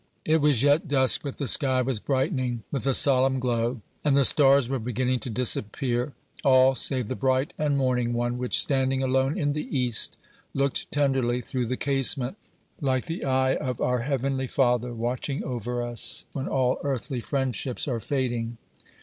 It 0.25 0.41
was 0.41 0.63
yet 0.63 0.87
dusk, 0.87 1.21
but 1.23 1.37
the 1.37 1.47
sky 1.47 1.83
was 1.83 1.99
brightening 1.99 2.63
with 2.71 2.87
a 2.87 2.95
solemn 2.95 3.37
glow, 3.39 3.81
and 4.03 4.17
the 4.17 4.25
stars 4.25 4.67
were 4.67 4.79
beginning 4.79 5.19
to 5.19 5.29
disappear; 5.29 6.13
all, 6.43 6.73
save 6.73 7.05
the 7.07 7.15
bright 7.15 7.53
and 7.59 7.77
morning 7.77 8.11
one, 8.13 8.39
which, 8.39 8.59
standing 8.59 9.03
alone 9.03 9.37
in 9.37 9.51
the 9.51 9.77
east, 9.77 10.17
looked 10.55 10.89
tenderly 10.91 11.39
through 11.39 11.67
the 11.67 11.77
casement, 11.77 12.35
like 12.81 13.05
the 13.05 13.23
eye 13.23 13.53
of 13.53 13.79
our 13.79 13.99
heavenly 13.99 14.47
Father, 14.47 14.91
watching 14.91 15.43
over 15.43 15.83
us 15.83 16.25
when 16.33 16.47
all 16.47 16.79
earthly 16.81 17.21
friendships 17.21 17.87
are 17.87 17.99
fading. 17.99 18.57